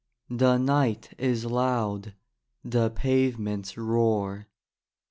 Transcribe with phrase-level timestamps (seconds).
[0.31, 2.15] The night is loud;
[2.65, 4.47] the pavements roar.